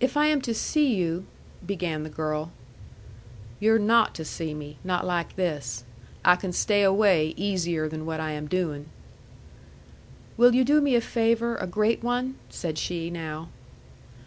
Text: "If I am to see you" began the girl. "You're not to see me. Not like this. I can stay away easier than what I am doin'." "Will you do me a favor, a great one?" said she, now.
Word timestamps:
"If 0.00 0.16
I 0.16 0.24
am 0.28 0.40
to 0.40 0.54
see 0.54 0.94
you" 0.94 1.26
began 1.74 2.02
the 2.02 2.08
girl. 2.08 2.50
"You're 3.60 3.78
not 3.78 4.14
to 4.14 4.24
see 4.24 4.54
me. 4.54 4.78
Not 4.82 5.04
like 5.06 5.36
this. 5.36 5.84
I 6.24 6.34
can 6.34 6.50
stay 6.50 6.82
away 6.82 7.34
easier 7.36 7.90
than 7.90 8.06
what 8.06 8.20
I 8.20 8.30
am 8.32 8.46
doin'." 8.48 8.86
"Will 10.38 10.54
you 10.54 10.64
do 10.64 10.80
me 10.80 10.94
a 10.94 11.02
favor, 11.02 11.56
a 11.56 11.66
great 11.66 12.02
one?" 12.02 12.36
said 12.48 12.78
she, 12.78 13.10
now. 13.10 13.50